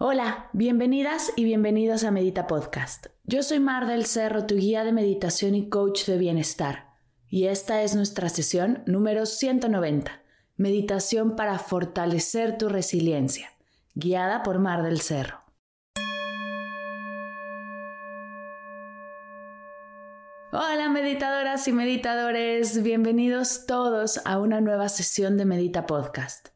[0.00, 3.06] Hola, bienvenidas y bienvenidos a Medita Podcast.
[3.24, 6.94] Yo soy Mar del Cerro, tu guía de meditación y coach de bienestar.
[7.26, 10.22] Y esta es nuestra sesión número 190,
[10.56, 13.50] Meditación para fortalecer tu resiliencia,
[13.94, 15.40] guiada por Mar del Cerro.
[20.52, 26.50] Hola meditadoras y meditadores, bienvenidos todos a una nueva sesión de Medita Podcast.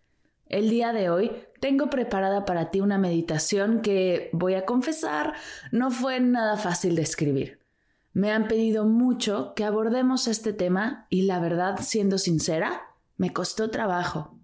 [0.53, 5.32] El día de hoy tengo preparada para ti una meditación que, voy a confesar,
[5.72, 7.59] no fue nada fácil de escribir.
[8.12, 12.82] Me han pedido mucho que abordemos este tema y la verdad, siendo sincera,
[13.16, 14.37] me costó trabajo.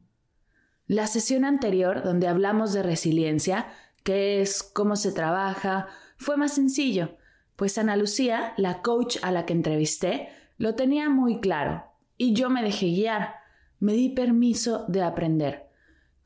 [0.87, 3.66] La sesión anterior, donde hablamos de resiliencia,
[4.03, 7.19] qué es, cómo se trabaja, fue más sencillo,
[7.54, 11.84] pues Ana Lucía, la coach a la que entrevisté, lo tenía muy claro
[12.16, 13.34] y yo me dejé guiar,
[13.78, 15.68] me di permiso de aprender.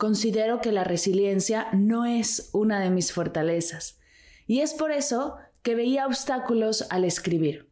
[0.03, 4.01] Considero que la resiliencia no es una de mis fortalezas
[4.49, 7.71] y es por eso que veía obstáculos al escribir.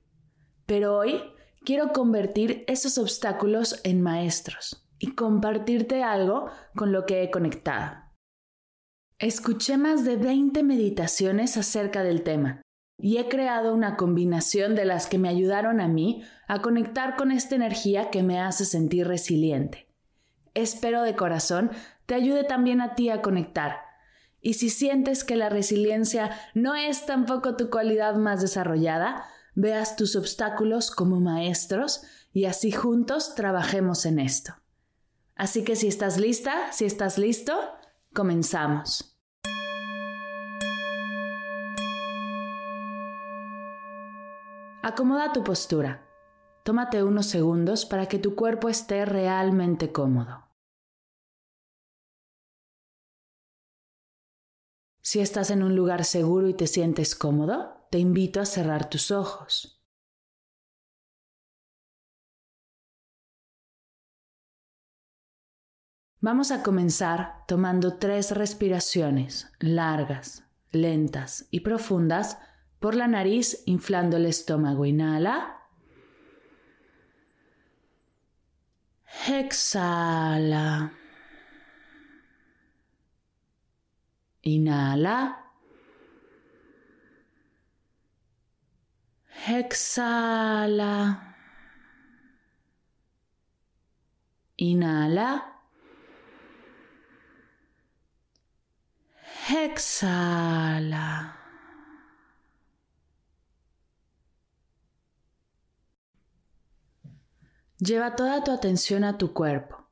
[0.65, 1.21] Pero hoy
[1.65, 6.47] quiero convertir esos obstáculos en maestros y compartirte algo
[6.77, 7.97] con lo que he conectado.
[9.19, 12.63] Escuché más de 20 meditaciones acerca del tema
[12.97, 17.33] y he creado una combinación de las que me ayudaron a mí a conectar con
[17.33, 19.90] esta energía que me hace sentir resiliente.
[20.61, 21.71] Espero de corazón
[22.07, 23.77] te ayude también a ti a conectar.
[24.41, 30.17] Y si sientes que la resiliencia no es tampoco tu cualidad más desarrollada, veas tus
[30.17, 34.55] obstáculos como maestros y así juntos trabajemos en esto.
[35.35, 37.59] Así que si estás lista, si estás listo,
[38.13, 39.17] comenzamos.
[44.83, 46.07] Acomoda tu postura.
[46.65, 50.50] Tómate unos segundos para que tu cuerpo esté realmente cómodo.
[55.03, 59.11] Si estás en un lugar seguro y te sientes cómodo, te invito a cerrar tus
[59.11, 59.81] ojos.
[66.23, 72.37] Vamos a comenzar tomando tres respiraciones largas, lentas y profundas
[72.79, 74.85] por la nariz, inflando el estómago.
[74.85, 75.57] Inhala.
[79.27, 80.93] Exhala.
[84.43, 85.37] Inhala.
[89.47, 91.37] Exhala.
[94.57, 95.61] Inhala.
[99.49, 101.37] Exhala.
[107.79, 109.89] Lleva toda tu atención a tu cuerpo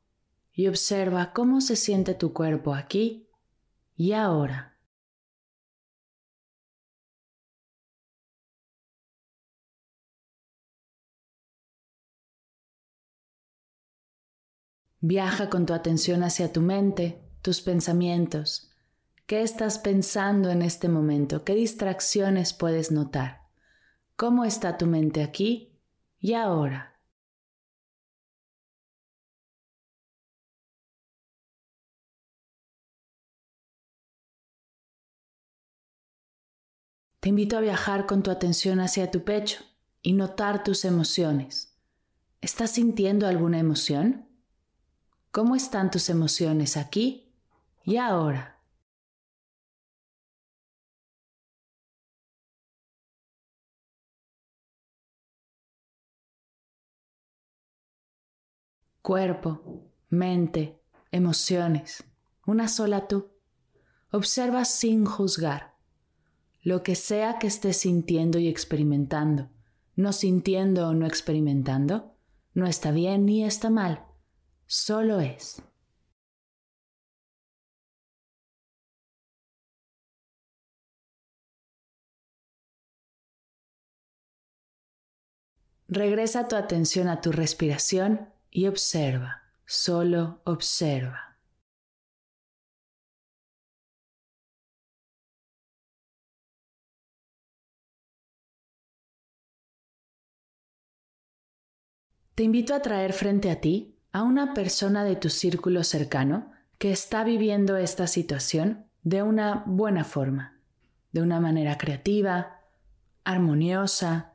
[0.52, 3.27] y observa cómo se siente tu cuerpo aquí
[3.98, 4.76] y ahora.
[15.00, 18.70] Viaja con tu atención hacia tu mente, tus pensamientos.
[19.26, 21.44] ¿Qué estás pensando en este momento?
[21.44, 23.42] ¿Qué distracciones puedes notar?
[24.16, 25.76] ¿Cómo está tu mente aquí
[26.20, 26.97] y ahora?
[37.20, 39.64] Te invito a viajar con tu atención hacia tu pecho
[40.02, 41.76] y notar tus emociones.
[42.40, 44.28] ¿Estás sintiendo alguna emoción?
[45.32, 47.34] ¿Cómo están tus emociones aquí
[47.84, 48.60] y ahora?
[59.02, 60.80] Cuerpo, mente,
[61.10, 62.04] emociones,
[62.46, 63.32] una sola tú.
[64.12, 65.77] Observa sin juzgar
[66.68, 69.48] lo que sea que estés sintiendo y experimentando,
[69.96, 72.14] no sintiendo o no experimentando,
[72.52, 74.04] no está bien ni está mal,
[74.66, 75.62] solo es.
[85.88, 91.27] Regresa tu atención a tu respiración y observa, solo observa.
[102.38, 106.92] Te invito a traer frente a ti a una persona de tu círculo cercano que
[106.92, 110.56] está viviendo esta situación de una buena forma,
[111.10, 112.60] de una manera creativa,
[113.24, 114.34] armoniosa,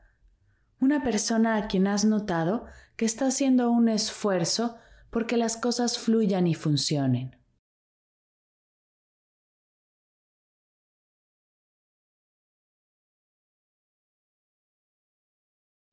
[0.81, 2.65] una persona a quien has notado
[2.97, 4.75] que está haciendo un esfuerzo
[5.09, 7.38] porque las cosas fluyan y funcionen.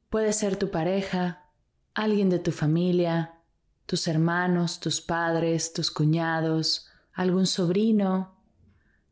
[0.08, 1.49] Puede ser tu pareja,
[2.00, 3.34] alguien de tu familia,
[3.84, 8.36] tus hermanos, tus padres, tus cuñados, algún sobrino.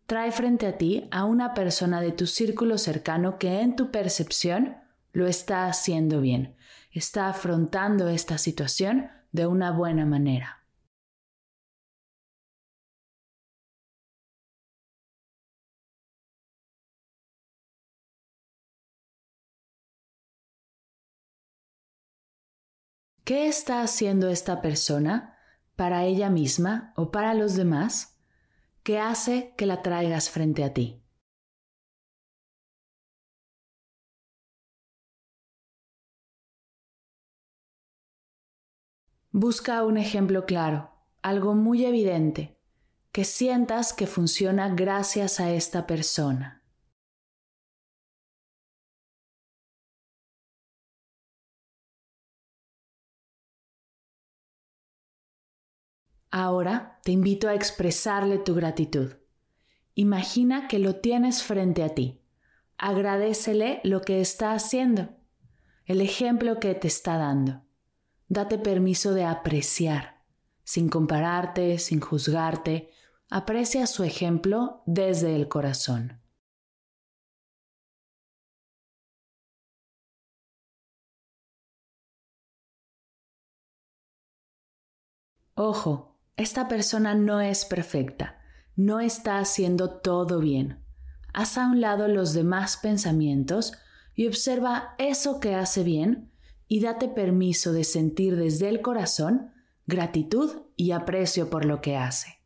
[0.07, 4.79] Trae frente a ti a una persona de tu círculo cercano que en tu percepción
[5.13, 6.57] lo está haciendo bien,
[6.91, 10.58] está afrontando esta situación de una buena manera.
[23.29, 25.37] ¿Qué está haciendo esta persona
[25.77, 28.19] para ella misma o para los demás
[28.83, 31.03] que hace que la traigas frente a ti?
[39.31, 40.91] Busca un ejemplo claro,
[41.21, 42.59] algo muy evidente,
[43.13, 46.58] que sientas que funciona gracias a esta persona.
[56.31, 59.15] Ahora te invito a expresarle tu gratitud.
[59.95, 62.21] Imagina que lo tienes frente a ti.
[62.77, 65.09] Agradecele lo que está haciendo,
[65.87, 67.63] el ejemplo que te está dando.
[68.29, 70.23] Date permiso de apreciar,
[70.65, 72.91] sin compararte, sin juzgarte.
[73.31, 76.21] Aprecia su ejemplo desde el corazón.
[85.55, 88.39] Ojo, esta persona no es perfecta,
[88.77, 90.79] no está haciendo todo bien.
[91.35, 93.73] Haz a un lado los demás pensamientos
[94.15, 96.31] y observa eso que hace bien
[96.69, 99.51] y date permiso de sentir desde el corazón
[99.87, 102.38] gratitud y aprecio por lo que hace.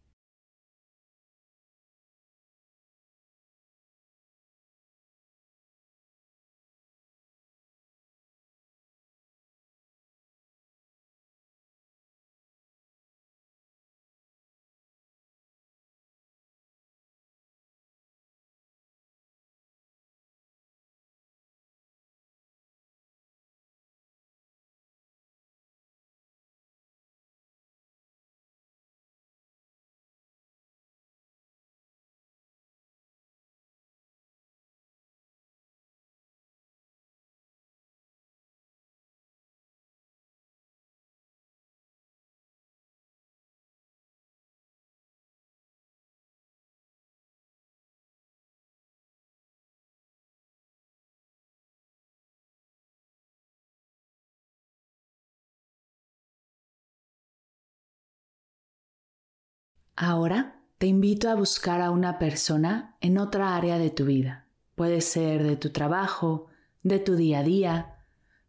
[60.04, 64.48] Ahora te invito a buscar a una persona en otra área de tu vida.
[64.74, 66.48] Puede ser de tu trabajo,
[66.82, 68.04] de tu día a día.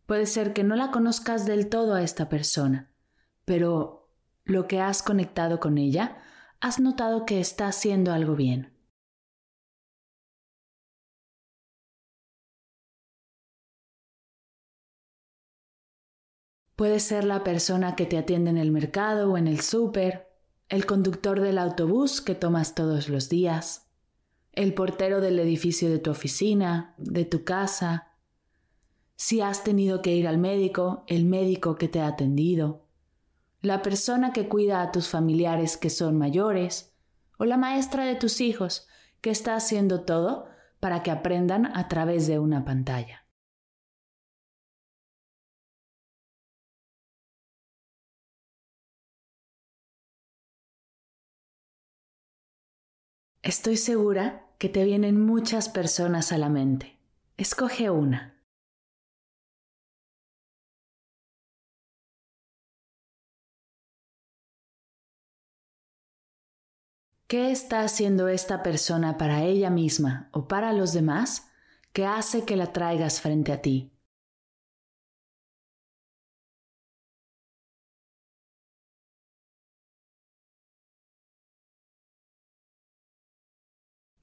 [0.08, 2.90] Puede ser que no la conozcas del todo a esta persona,
[3.46, 4.10] pero
[4.46, 6.18] lo que has conectado con ella,
[6.60, 8.74] has notado que está haciendo algo bien.
[16.76, 20.33] Puede ser la persona que te atiende en el mercado o en el súper,
[20.74, 23.92] el conductor del autobús que tomas todos los días,
[24.54, 28.08] el portero del edificio de tu oficina, de tu casa,
[29.16, 32.88] si has tenido que ir al médico, el médico que te ha atendido,
[33.62, 36.96] la persona que cuida a tus familiares que son mayores,
[37.38, 38.88] o la maestra de tus hijos
[39.22, 40.48] que está haciendo todo
[40.80, 43.23] para que aprendan a través de una pantalla.
[53.44, 56.98] Estoy segura que te vienen muchas personas a la mente.
[57.36, 58.42] Escoge una.
[67.28, 71.50] ¿Qué está haciendo esta persona para ella misma o para los demás
[71.92, 73.93] que hace que la traigas frente a ti?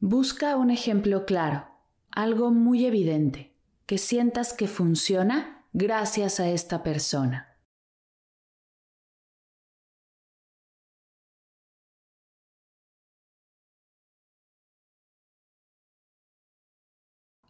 [0.03, 1.69] Busca un ejemplo claro,
[2.11, 3.55] algo muy evidente,
[3.85, 7.59] que sientas que funciona gracias a esta persona.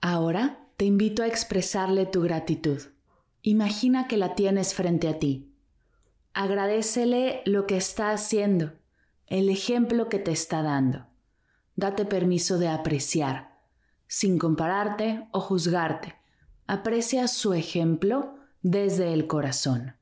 [0.01, 2.83] Ahora te invito a expresarle tu gratitud.
[3.43, 5.55] Imagina que la tienes frente a ti.
[6.33, 8.73] Agradecele lo que está haciendo,
[9.29, 11.10] el ejemplo que te está dando
[11.81, 13.59] date permiso de apreciar,
[14.07, 16.15] sin compararte o juzgarte.
[16.67, 19.97] Aprecia su ejemplo desde el corazón.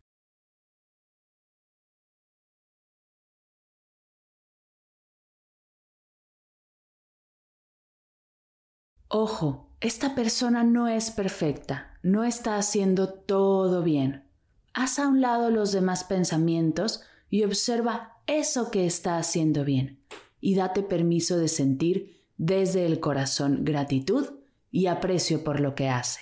[9.10, 14.28] Ojo, esta persona no es perfecta, no está haciendo todo bien.
[14.74, 19.98] Haz a un lado los demás pensamientos y observa eso que está haciendo bien
[20.40, 24.26] y date permiso de sentir desde el corazón gratitud
[24.70, 26.20] y aprecio por lo que hace.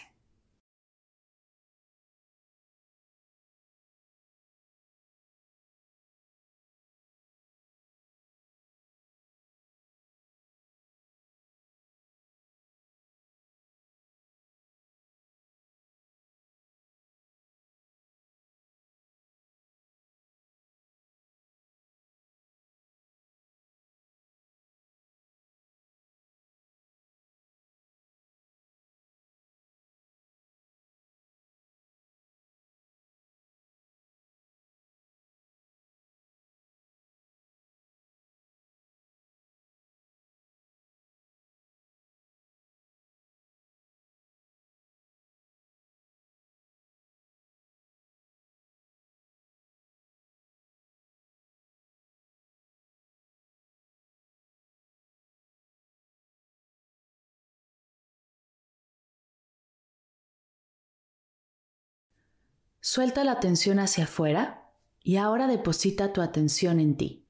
[62.89, 67.29] Suelta la atención hacia afuera y ahora deposita tu atención en ti.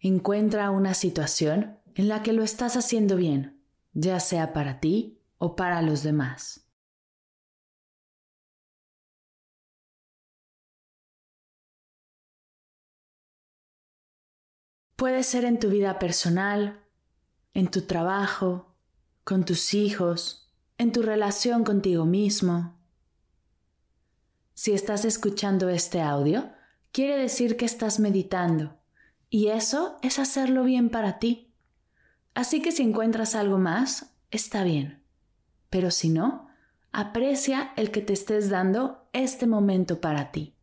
[0.00, 5.54] Encuentra una situación en la que lo estás haciendo bien, ya sea para ti o
[5.54, 6.68] para los demás.
[14.96, 16.84] Puede ser en tu vida personal,
[17.54, 18.69] en tu trabajo,
[19.24, 22.78] con tus hijos, en tu relación contigo mismo.
[24.54, 26.50] Si estás escuchando este audio,
[26.92, 28.78] quiere decir que estás meditando,
[29.28, 31.52] y eso es hacerlo bien para ti.
[32.34, 35.02] Así que si encuentras algo más, está bien.
[35.68, 36.48] Pero si no,
[36.92, 40.56] aprecia el que te estés dando este momento para ti.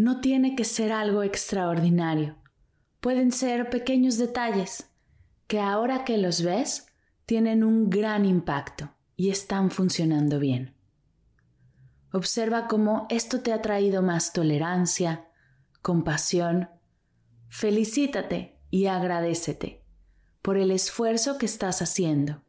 [0.00, 2.38] No tiene que ser algo extraordinario.
[3.00, 4.88] Pueden ser pequeños detalles
[5.46, 6.86] que ahora que los ves
[7.26, 10.74] tienen un gran impacto y están funcionando bien.
[12.12, 15.28] Observa cómo esto te ha traído más tolerancia,
[15.82, 16.70] compasión.
[17.50, 19.84] Felicítate y agradecete
[20.40, 22.42] por el esfuerzo que estás haciendo.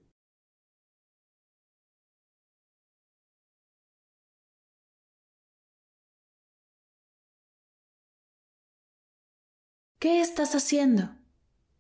[10.02, 11.12] ¿Qué estás haciendo?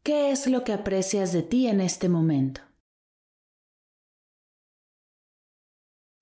[0.03, 2.61] ¿Qué es lo que aprecias de ti en este momento?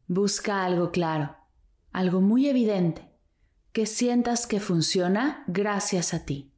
[0.07, 1.35] Busca algo claro,
[1.91, 3.11] algo muy evidente,
[3.73, 6.53] que sientas que funciona gracias a ti.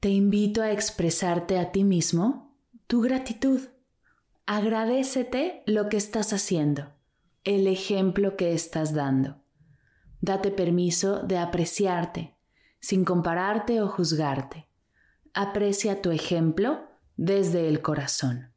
[0.00, 3.60] te invito a expresarte a ti mismo tu gratitud.
[4.46, 6.92] Agradecete lo que estás haciendo,
[7.44, 9.40] el ejemplo que estás dando.
[10.20, 12.36] Date permiso de apreciarte,
[12.80, 14.68] sin compararte o juzgarte.
[15.32, 18.52] Aprecia tu ejemplo desde el corazón.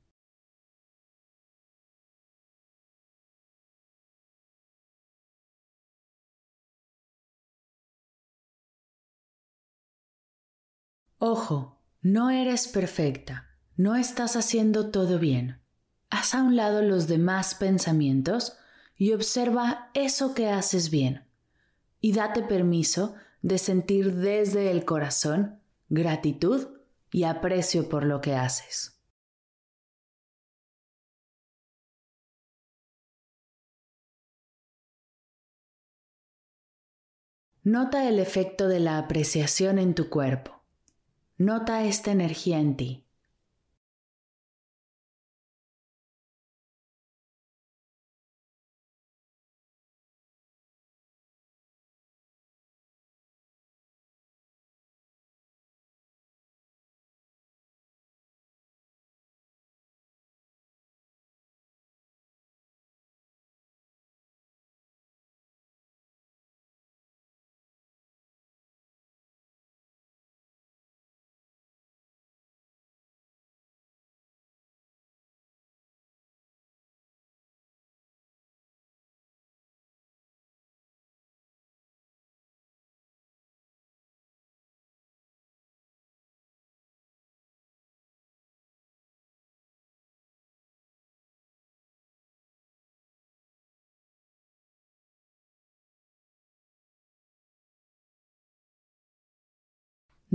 [11.19, 15.64] Ojo, no eres perfecta, no estás haciendo todo bien.
[16.09, 18.57] Haz a un lado los demás pensamientos
[18.95, 21.25] y observa eso que haces bien.
[21.99, 25.59] Y date permiso de sentir desde el corazón
[25.89, 26.67] gratitud
[27.11, 28.99] y aprecio por lo que haces.
[37.63, 40.61] Nota el efecto de la apreciación en tu cuerpo.
[41.37, 43.04] Nota esta energía en ti.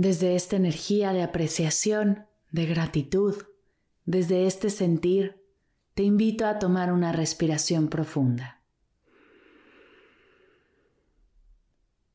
[0.01, 3.35] Desde esta energía de apreciación, de gratitud,
[4.05, 5.45] desde este sentir,
[5.93, 8.63] te invito a tomar una respiración profunda.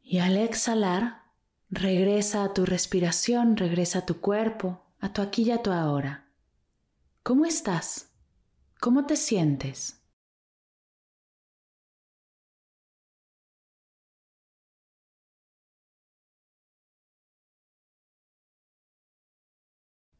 [0.02, 1.26] Y al exhalar,
[1.70, 6.28] regresa a tu respiración, regresa a tu cuerpo, a tu aquí y a tu ahora.
[7.22, 8.10] ¿Cómo estás?
[8.80, 10.02] ¿Cómo te sientes?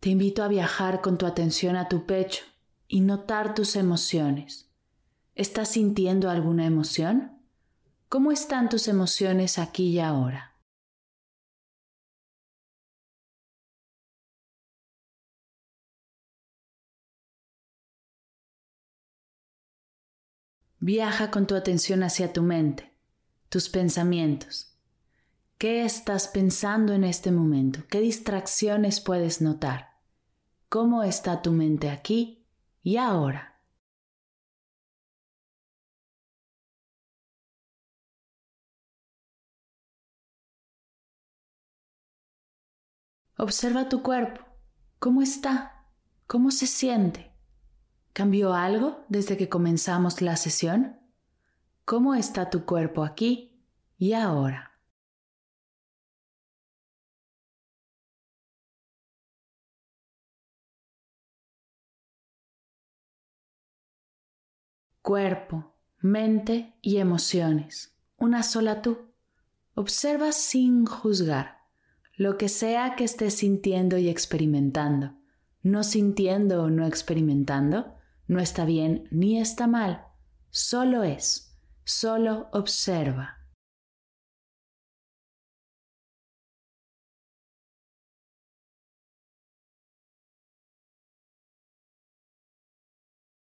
[0.01, 2.45] Te invito a viajar con tu atención a tu pecho
[2.87, 4.71] y notar tus emociones.
[5.35, 7.43] ¿Estás sintiendo alguna emoción?
[8.09, 10.55] ¿Cómo están tus emociones aquí y ahora?
[20.79, 22.93] Viaja con tu atención hacia tu mente,
[23.49, 24.76] tus pensamientos.
[25.59, 27.81] ¿Qué estás pensando en este momento?
[27.89, 29.97] ¿Qué distracciones puedes notar?
[30.69, 32.47] cómo está tu mente aquí
[32.83, 33.63] y ahora.
[43.39, 44.45] Observa tu cuerpo.
[44.99, 45.87] ¿Cómo está?
[46.27, 47.33] ¿Cómo se siente?
[48.13, 50.99] ¿Cambió algo desde que comenzamos la sesión?
[51.85, 53.63] ¿Cómo está tu cuerpo aquí
[53.99, 54.76] y ahora?
[65.07, 67.97] Cuerpo, mente y emociones.
[68.17, 69.13] Una sola tú.
[69.77, 71.59] Observa sin juzgar
[72.17, 75.15] lo que sea que estés sintiendo y experimentando.
[75.63, 77.95] No sintiendo o no experimentando,
[78.27, 80.09] no está bien ni está mal,
[80.51, 83.36] solo es, solo observa.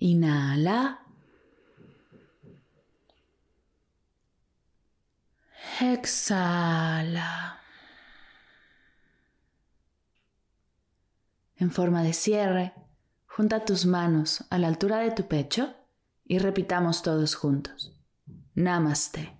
[0.00, 1.06] Inhala.
[5.80, 7.60] Exhala.
[11.56, 12.72] En forma de cierre,
[13.26, 15.74] junta tus manos a la altura de tu pecho
[16.24, 17.92] y repitamos todos juntos.
[18.54, 19.39] Namaste.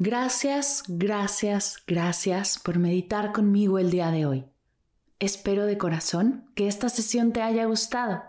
[0.00, 4.44] Gracias, gracias, gracias por meditar conmigo el día de hoy.
[5.18, 8.22] Espero de corazón que esta sesión te haya gustado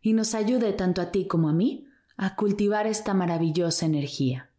[0.00, 4.50] y nos ayude tanto a ti como a mí a cultivar esta maravillosa energía.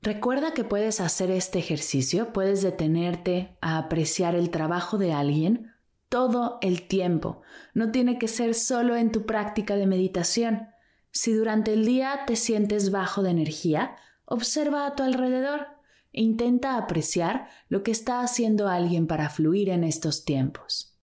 [0.00, 5.70] Recuerda que puedes hacer este ejercicio, puedes detenerte a apreciar el trabajo de alguien
[6.08, 7.42] todo el tiempo.
[7.74, 10.68] No tiene que ser solo en tu práctica de meditación.
[11.10, 15.78] Si durante el día te sientes bajo de energía, observa a tu alrededor
[16.12, 20.98] e intenta apreciar lo que está haciendo alguien para fluir en estos tiempos.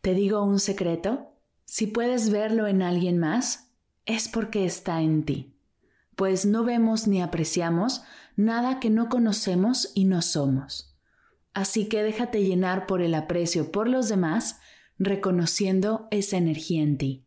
[0.00, 1.34] ¿Te digo un secreto?
[1.64, 3.72] Si puedes verlo en alguien más,
[4.06, 5.56] es porque está en ti,
[6.14, 8.02] pues no vemos ni apreciamos
[8.36, 10.96] nada que no conocemos y no somos.
[11.52, 14.60] Así que déjate llenar por el aprecio por los demás,
[14.98, 17.26] reconociendo esa energía en ti.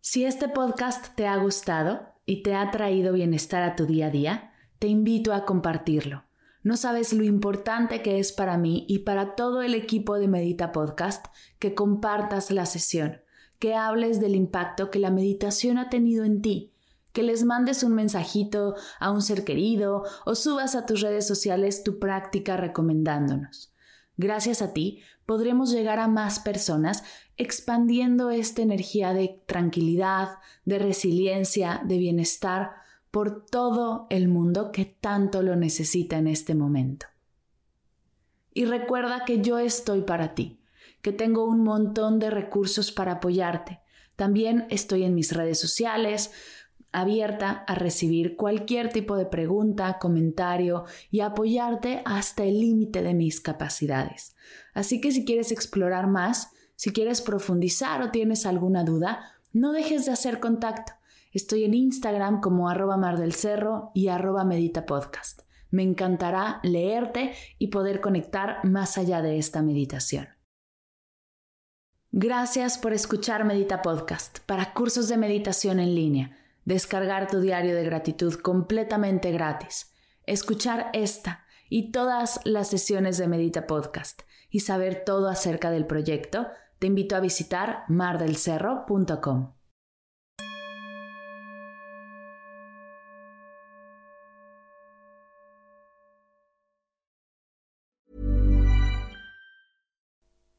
[0.00, 4.10] Si este podcast te ha gustado, y te ha traído bienestar a tu día a
[4.10, 6.24] día, te invito a compartirlo.
[6.62, 10.72] No sabes lo importante que es para mí y para todo el equipo de Medita
[10.72, 11.26] Podcast
[11.58, 13.22] que compartas la sesión,
[13.58, 16.74] que hables del impacto que la meditación ha tenido en ti,
[17.12, 21.82] que les mandes un mensajito a un ser querido o subas a tus redes sociales
[21.82, 23.72] tu práctica recomendándonos.
[24.20, 27.04] Gracias a ti podremos llegar a más personas
[27.38, 32.72] expandiendo esta energía de tranquilidad, de resiliencia, de bienestar
[33.10, 37.06] por todo el mundo que tanto lo necesita en este momento.
[38.52, 40.60] Y recuerda que yo estoy para ti,
[41.00, 43.80] que tengo un montón de recursos para apoyarte.
[44.16, 46.30] También estoy en mis redes sociales,
[46.92, 53.40] abierta a recibir cualquier tipo de pregunta, comentario y apoyarte hasta el límite de mis
[53.40, 54.34] capacidades.
[54.74, 60.06] Así que si quieres explorar más, si quieres profundizar o tienes alguna duda, no dejes
[60.06, 60.92] de hacer contacto.
[61.32, 65.42] Estoy en Instagram como arroba mar del cerro y arroba medita podcast.
[65.70, 70.28] Me encantará leerte y poder conectar más allá de esta meditación.
[72.12, 77.84] Gracias por escuchar Medita Podcast para cursos de meditación en línea descargar tu diario de
[77.84, 79.94] gratitud completamente gratis,
[80.26, 86.48] escuchar esta y todas las sesiones de Medita Podcast y saber todo acerca del proyecto,
[86.78, 89.54] te invito a visitar mardelcerro.com.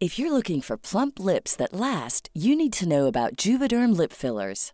[0.01, 4.11] If you're looking for plump lips that last, you need to know about Juvederm lip
[4.11, 4.73] fillers.